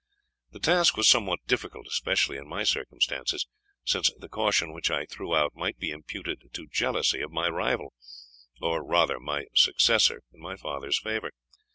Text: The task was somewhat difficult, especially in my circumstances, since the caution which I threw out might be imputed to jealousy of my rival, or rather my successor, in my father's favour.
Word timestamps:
The 0.49 0.59
task 0.59 0.97
was 0.97 1.07
somewhat 1.07 1.45
difficult, 1.45 1.85
especially 1.87 2.37
in 2.37 2.47
my 2.49 2.63
circumstances, 2.63 3.45
since 3.85 4.11
the 4.17 4.29
caution 4.29 4.73
which 4.73 4.89
I 4.89 5.05
threw 5.05 5.35
out 5.35 5.51
might 5.55 5.77
be 5.77 5.91
imputed 5.91 6.49
to 6.53 6.65
jealousy 6.65 7.21
of 7.21 7.29
my 7.31 7.47
rival, 7.49 7.93
or 8.59 8.83
rather 8.83 9.19
my 9.19 9.45
successor, 9.53 10.23
in 10.33 10.41
my 10.41 10.55
father's 10.55 10.97
favour. 10.97 11.29